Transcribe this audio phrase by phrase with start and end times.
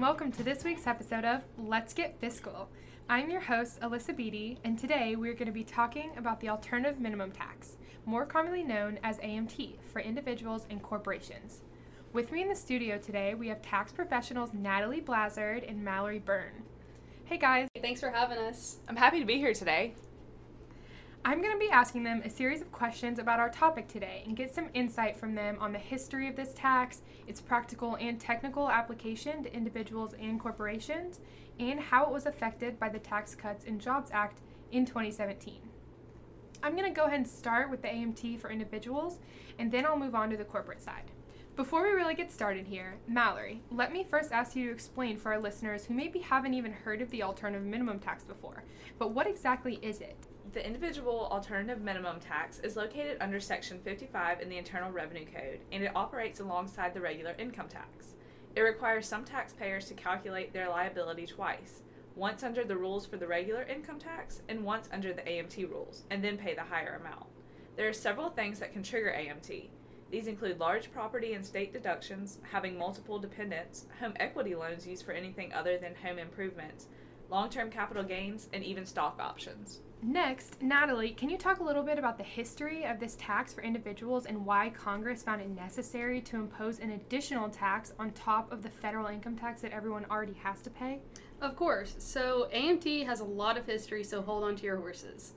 [0.00, 2.70] and welcome to this week's episode of Let's Get Fiscal.
[3.10, 6.98] I'm your host, Alissa Beatty, and today we're going to be talking about the alternative
[6.98, 7.76] minimum tax,
[8.06, 11.60] more commonly known as AMT, for individuals and corporations.
[12.14, 16.62] With me in the studio today, we have tax professionals Natalie Blazard and Mallory Byrne.
[17.26, 17.68] Hey guys.
[17.82, 18.78] Thanks for having us.
[18.88, 19.92] I'm happy to be here today.
[21.22, 24.34] I'm going to be asking them a series of questions about our topic today and
[24.34, 28.70] get some insight from them on the history of this tax, its practical and technical
[28.70, 31.20] application to individuals and corporations,
[31.58, 34.40] and how it was affected by the Tax Cuts and Jobs Act
[34.72, 35.60] in 2017.
[36.62, 39.18] I'm going to go ahead and start with the AMT for individuals,
[39.58, 41.10] and then I'll move on to the corporate side.
[41.54, 45.34] Before we really get started here, Mallory, let me first ask you to explain for
[45.34, 48.64] our listeners who maybe haven't even heard of the alternative minimum tax before.
[48.98, 50.26] But what exactly is it?
[50.52, 55.60] The individual alternative minimum tax is located under Section 55 in the Internal Revenue Code,
[55.70, 58.14] and it operates alongside the regular income tax.
[58.56, 61.82] It requires some taxpayers to calculate their liability twice
[62.16, 66.02] once under the rules for the regular income tax and once under the AMT rules,
[66.10, 67.26] and then pay the higher amount.
[67.76, 69.70] There are several things that can trigger AMT.
[70.10, 75.12] These include large property and state deductions, having multiple dependents, home equity loans used for
[75.12, 76.88] anything other than home improvements,
[77.30, 79.82] long term capital gains, and even stock options.
[80.02, 83.60] Next, Natalie, can you talk a little bit about the history of this tax for
[83.60, 88.62] individuals and why Congress found it necessary to impose an additional tax on top of
[88.62, 91.00] the federal income tax that everyone already has to pay?
[91.42, 91.96] Of course.
[91.98, 95.34] So, AMT has a lot of history, so hold on to your horses.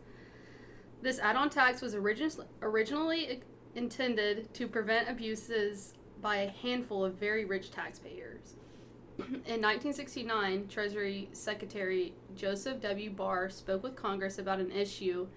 [1.02, 3.42] This add on tax was origin- originally
[3.75, 8.55] intended to prevent abuses by a handful of very rich taxpayers.
[9.19, 13.11] In 1969, Treasury Secretary Joseph W.
[13.11, 15.28] Barr spoke with Congress about an issue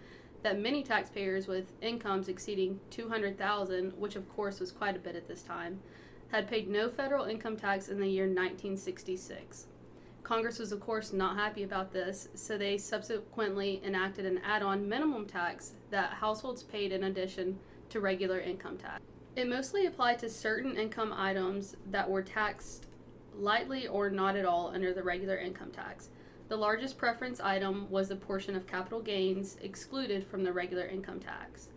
[0.42, 5.28] that many taxpayers with incomes exceeding 200,000, which of course was quite a bit at
[5.28, 5.80] this time,
[6.28, 9.66] had paid no federal income tax in the year 1966.
[10.22, 15.26] Congress was of course not happy about this, so they subsequently enacted an add-on minimum
[15.26, 17.58] tax that households paid in addition
[17.90, 19.02] to regular income tax.
[19.36, 22.86] It mostly applied to certain income items that were taxed
[23.38, 26.10] lightly or not at all under the regular income tax.
[26.48, 31.18] The largest preference item was the portion of capital gains excluded from the regular income
[31.18, 31.68] tax.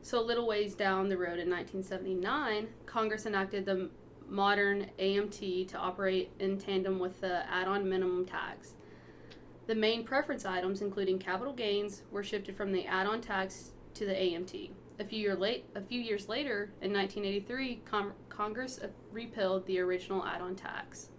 [0.00, 3.90] So, a little ways down the road in 1979, Congress enacted the
[4.28, 8.74] modern AMT to operate in tandem with the add on minimum tax.
[9.66, 14.06] The main preference items, including capital gains, were shifted from the add on tax to
[14.06, 14.70] the AMT.
[15.00, 18.80] A few, year late, a few years later, in 1983, Com- Congress
[19.12, 21.10] repealed the original add on tax.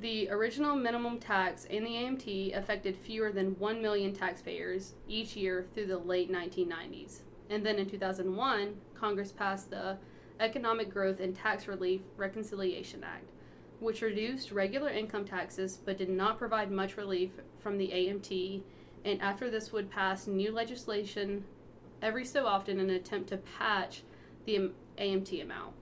[0.00, 5.66] The original minimum tax and the AMT affected fewer than 1 million taxpayers each year
[5.74, 7.22] through the late 1990s.
[7.50, 9.98] And then in 2001, Congress passed the
[10.38, 13.28] Economic Growth and Tax Relief Reconciliation Act,
[13.80, 18.62] which reduced regular income taxes but did not provide much relief from the AMT.
[19.04, 21.44] And after this would pass new legislation
[22.02, 24.02] every so often in an attempt to patch
[24.44, 25.74] the AMT amount.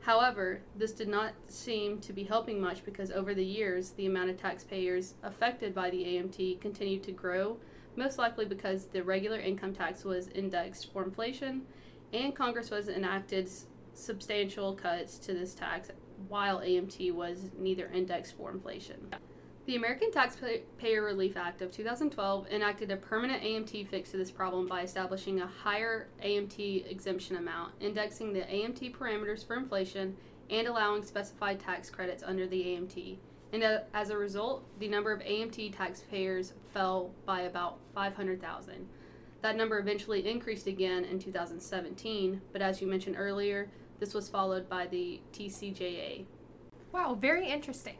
[0.00, 4.30] However, this did not seem to be helping much because over the years, the amount
[4.30, 7.58] of taxpayers affected by the AMT continued to grow,
[7.96, 11.62] most likely because the regular income tax was indexed for inflation
[12.12, 13.50] and Congress was enacted
[13.92, 15.90] substantial cuts to this tax
[16.28, 19.14] while AMT was neither indexed for inflation.
[19.68, 24.66] The American Taxpayer Relief Act of 2012 enacted a permanent AMT fix to this problem
[24.66, 30.16] by establishing a higher AMT exemption amount, indexing the AMT parameters for inflation,
[30.48, 33.18] and allowing specified tax credits under the AMT.
[33.52, 38.88] And uh, as a result, the number of AMT taxpayers fell by about 500,000.
[39.42, 43.68] That number eventually increased again in 2017, but as you mentioned earlier,
[44.00, 46.24] this was followed by the TCJA.
[46.90, 47.98] Wow, very interesting.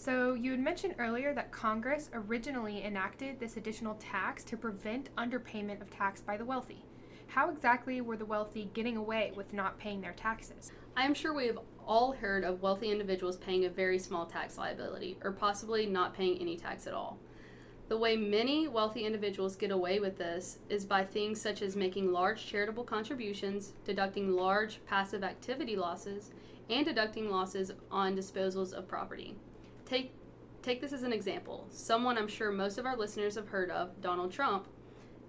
[0.00, 5.82] So, you had mentioned earlier that Congress originally enacted this additional tax to prevent underpayment
[5.82, 6.84] of tax by the wealthy.
[7.26, 10.70] How exactly were the wealthy getting away with not paying their taxes?
[10.96, 14.56] I am sure we have all heard of wealthy individuals paying a very small tax
[14.56, 17.18] liability, or possibly not paying any tax at all.
[17.88, 22.12] The way many wealthy individuals get away with this is by things such as making
[22.12, 26.30] large charitable contributions, deducting large passive activity losses,
[26.70, 29.34] and deducting losses on disposals of property.
[29.88, 30.12] Take
[30.60, 31.66] take this as an example.
[31.70, 34.66] Someone I'm sure most of our listeners have heard of, Donald Trump.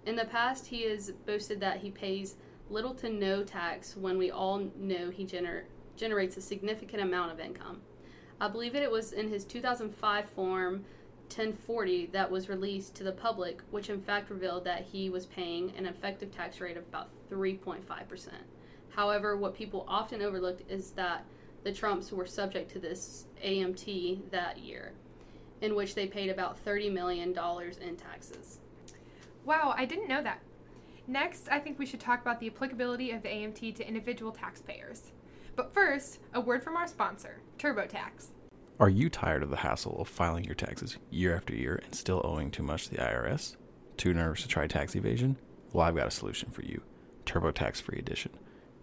[0.05, 2.35] In the past, he has boasted that he pays
[2.69, 5.63] little to no tax when we all know he gener-
[5.95, 7.81] generates a significant amount of income.
[8.41, 10.85] I believe that it was in his 2005 form
[11.29, 15.71] 1040 that was released to the public, which in fact revealed that he was paying
[15.77, 18.29] an effective tax rate of about 3.5%.
[18.89, 21.23] However, what people often overlooked is that
[21.63, 24.91] the Trumps were subject to this AMT that year,
[25.61, 28.59] in which they paid about $30 million in taxes.
[29.45, 30.41] Wow, I didn't know that.
[31.07, 35.11] Next, I think we should talk about the applicability of the AMT to individual taxpayers.
[35.55, 38.27] But first, a word from our sponsor, TurboTax.
[38.79, 42.21] Are you tired of the hassle of filing your taxes year after year and still
[42.23, 43.57] owing too much to the IRS?
[43.97, 45.37] Too nervous to try tax evasion?
[45.73, 46.81] Well, I've got a solution for you
[47.25, 48.31] TurboTax Free Edition.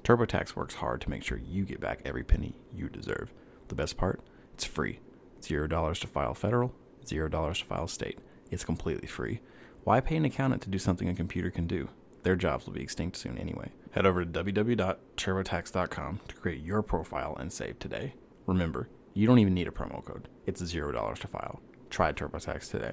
[0.06, 3.32] TurboTax works hard to make sure you get back every penny you deserve.
[3.66, 4.20] The best part?
[4.54, 5.00] It's free.
[5.40, 6.72] $0 to file federal,
[7.04, 8.20] $0 to file state.
[8.48, 9.40] It's completely free.
[9.82, 11.88] Why pay an accountant to do something a computer can do?
[12.22, 13.72] Their jobs will be extinct soon anyway.
[13.90, 18.14] Head over to www.turbotax.com to create your profile and save today.
[18.46, 20.28] Remember, you don't even need a promo code.
[20.46, 21.60] It's $0 to file.
[21.90, 22.92] Try TurboTax today.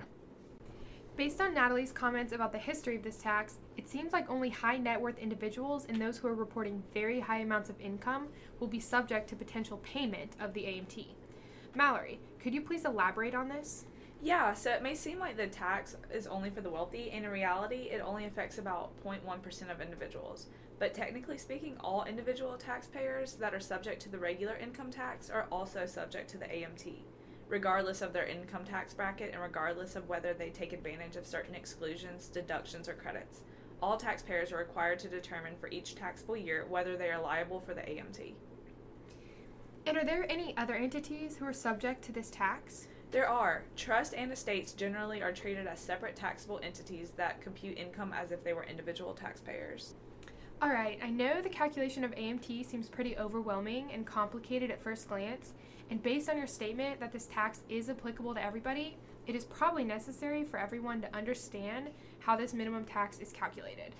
[1.15, 4.77] Based on Natalie's comments about the history of this tax, it seems like only high
[4.77, 8.29] net worth individuals and those who are reporting very high amounts of income
[8.59, 11.05] will be subject to potential payment of the AMT.
[11.75, 13.85] Mallory, could you please elaborate on this?
[14.23, 17.31] Yeah, so it may seem like the tax is only for the wealthy, and in
[17.31, 20.47] reality, it only affects about 0.1% of individuals.
[20.79, 25.45] But technically speaking, all individual taxpayers that are subject to the regular income tax are
[25.51, 26.93] also subject to the AMT,
[27.47, 31.55] regardless of their income tax bracket and regardless of whether they take advantage of certain
[31.55, 33.41] exclusions, deductions, or credits.
[33.81, 37.73] All taxpayers are required to determine for each taxable year whether they are liable for
[37.73, 38.33] the AMT.
[39.85, 42.87] And are there any other entities who are subject to this tax?
[43.11, 43.63] There are.
[43.75, 48.43] Trust and estates generally are treated as separate taxable entities that compute income as if
[48.43, 49.95] they were individual taxpayers.
[50.63, 55.09] All right, I know the calculation of AMT seems pretty overwhelming and complicated at first
[55.09, 55.51] glance,
[55.89, 58.95] and based on your statement that this tax is applicable to everybody,
[59.27, 61.89] it is probably necessary for everyone to understand
[62.19, 63.93] how this minimum tax is calculated.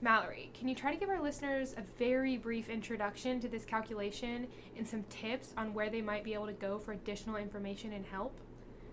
[0.00, 4.46] Mallory, can you try to give our listeners a very brief introduction to this calculation
[4.78, 8.06] and some tips on where they might be able to go for additional information and
[8.06, 8.32] help?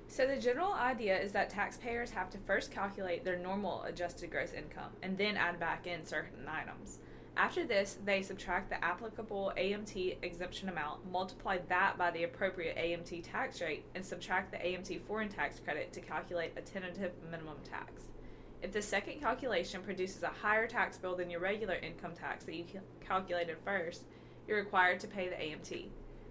[0.10, 4.52] So, the general idea is that taxpayers have to first calculate their normal adjusted gross
[4.52, 7.00] income and then add back in certain items.
[7.36, 13.24] After this, they subtract the applicable AMT exemption amount, multiply that by the appropriate AMT
[13.24, 18.10] tax rate, and subtract the AMT foreign tax credit to calculate a tentative minimum tax.
[18.62, 22.56] If the second calculation produces a higher tax bill than your regular income tax that
[22.56, 22.66] you
[23.06, 24.04] calculated first,
[24.48, 25.88] you're required to pay the AMT.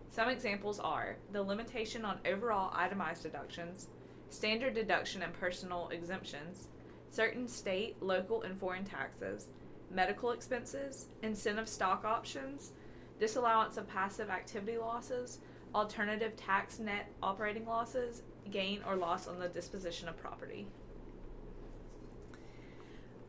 [0.09, 3.89] Some examples are the limitation on overall itemized deductions,
[4.31, 6.69] standard deduction and personal exemptions,
[7.11, 9.49] certain state, local, and foreign taxes,
[9.93, 12.73] medical expenses, incentive stock options,
[13.19, 15.39] disallowance of passive activity losses,
[15.75, 20.67] alternative tax net operating losses, gain or loss on the disposition of property.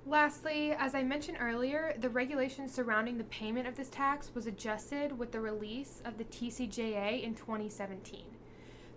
[0.05, 5.17] Lastly, as I mentioned earlier, the regulation surrounding the payment of this tax was adjusted
[5.17, 8.25] with the release of the TCJA in 2017.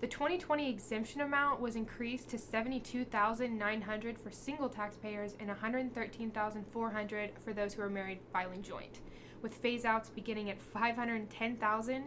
[0.01, 7.73] The 2020 exemption amount was increased to 72,900 for single taxpayers and 113,400 for those
[7.73, 9.01] who are married filing joint,
[9.41, 12.05] with phase outs beginning at 510,000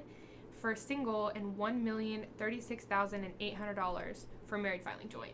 [0.62, 5.34] for single and $1,036,800 for married filing joint.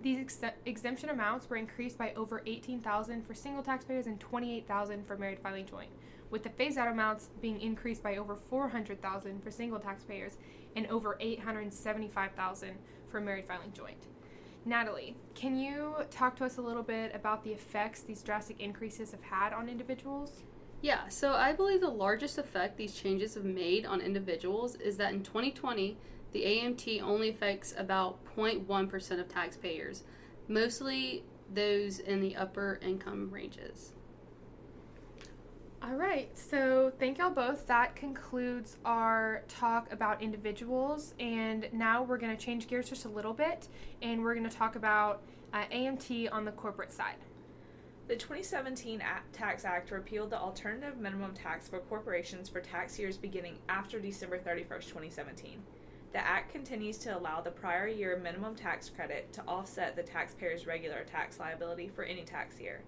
[0.00, 5.18] These ex- exemption amounts were increased by over 18,000 for single taxpayers and 28,000 for
[5.18, 5.90] married filing joint,
[6.32, 10.38] with the phase-out amounts being increased by over 400,000 for single taxpayers
[10.74, 12.70] and over 875,000
[13.06, 14.08] for married filing joint.
[14.64, 19.10] Natalie, can you talk to us a little bit about the effects these drastic increases
[19.10, 20.42] have had on individuals?
[20.80, 25.12] Yeah, so I believe the largest effect these changes have made on individuals is that
[25.12, 25.98] in 2020,
[26.32, 30.04] the AMT only affects about 0.1% of taxpayers,
[30.48, 33.92] mostly those in the upper income ranges.
[35.84, 37.66] All right, so thank y'all both.
[37.66, 43.08] That concludes our talk about individuals, and now we're going to change gears just a
[43.08, 43.66] little bit,
[44.00, 45.22] and we're going to talk about
[45.52, 47.16] uh, AMT on the corporate side.
[48.06, 53.58] The 2017 Tax Act repealed the alternative minimum tax for corporations for tax years beginning
[53.68, 55.60] after December 31st, 2017.
[56.12, 60.64] The Act continues to allow the prior year minimum tax credit to offset the taxpayer's
[60.64, 62.82] regular tax liability for any tax year.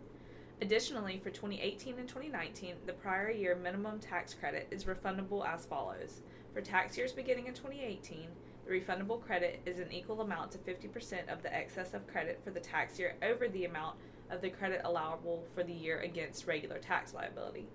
[0.63, 6.23] Additionally, for 2018 and 2019, the prior year minimum tax credit is refundable as follows.
[6.53, 8.29] For tax years beginning in 2018,
[8.65, 12.51] the refundable credit is an equal amount to 50% of the excess of credit for
[12.51, 13.97] the tax year over the amount
[14.31, 17.67] of the credit allowable for the year against regular tax liability.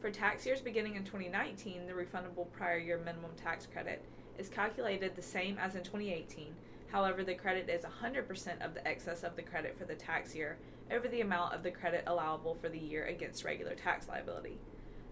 [0.00, 4.04] For tax years beginning in 2019, the refundable prior year minimum tax credit
[4.36, 6.54] is calculated the same as in 2018.
[6.90, 10.58] However, the credit is 100% of the excess of the credit for the tax year
[10.90, 14.58] over the amount of the credit allowable for the year against regular tax liability.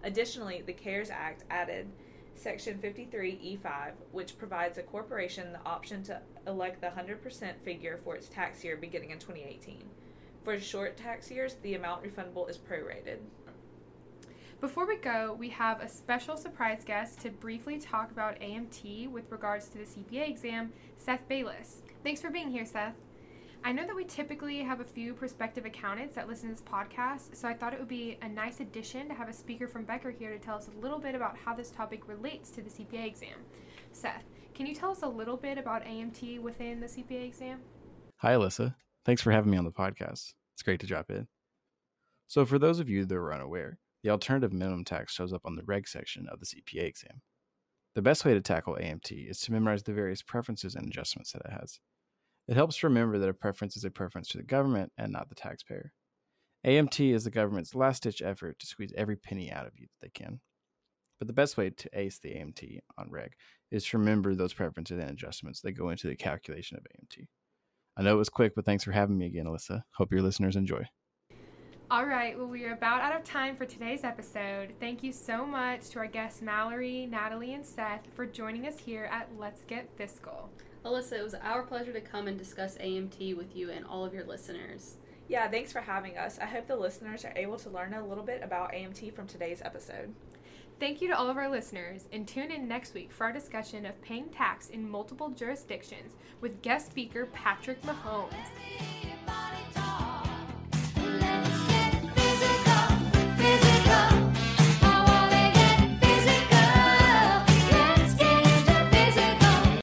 [0.03, 1.87] Additionally, the CARES Act added
[2.35, 8.29] Section 53E5, which provides a corporation the option to elect the 100% figure for its
[8.29, 9.83] tax year beginning in 2018.
[10.43, 13.17] For short tax years, the amount refundable is prorated.
[14.61, 19.29] Before we go, we have a special surprise guest to briefly talk about AMT with
[19.29, 21.81] regards to the CPA exam, Seth Bayless.
[22.03, 22.95] Thanks for being here, Seth.
[23.65, 27.35] I know that we typically have a few prospective accountants that listen to this podcast,
[27.35, 30.11] so I thought it would be a nice addition to have a speaker from Becker
[30.11, 33.05] here to tell us a little bit about how this topic relates to the CPA
[33.05, 33.39] exam.
[33.91, 37.59] Seth, can you tell us a little bit about AMT within the CPA exam?
[38.17, 38.75] Hi, Alissa.
[39.03, 40.33] Thanks for having me on the podcast.
[40.53, 41.27] It's great to drop in.
[42.27, 45.55] So, for those of you that are unaware, the alternative minimum tax shows up on
[45.55, 47.23] the reg section of the CPA exam.
[47.95, 51.41] The best way to tackle AMT is to memorize the various preferences and adjustments that
[51.43, 51.79] it has.
[52.47, 55.29] It helps to remember that a preference is a preference to the government and not
[55.29, 55.91] the taxpayer.
[56.67, 60.05] AMT is the government's last ditch effort to squeeze every penny out of you that
[60.05, 60.39] they can.
[61.17, 63.31] But the best way to ace the AMT on reg
[63.71, 67.25] is to remember those preferences and adjustments that go into the calculation of AMT.
[67.97, 69.81] I know it was quick, but thanks for having me again, Alissa.
[69.95, 70.85] Hope your listeners enjoy.
[71.95, 74.73] All right, well, we are about out of time for today's episode.
[74.81, 79.05] Thank you so much to our guests, Mallory, Natalie, and Seth, for joining us here
[79.05, 80.49] at Let's Get Fiscal.
[80.83, 84.13] Alissa, it was our pleasure to come and discuss AMT with you and all of
[84.13, 84.97] your listeners.
[85.29, 86.37] Yeah, thanks for having us.
[86.37, 89.61] I hope the listeners are able to learn a little bit about AMT from today's
[89.61, 90.13] episode.
[90.81, 93.85] Thank you to all of our listeners, and tune in next week for our discussion
[93.85, 96.11] of paying tax in multiple jurisdictions
[96.41, 99.14] with guest speaker Patrick Mahomes.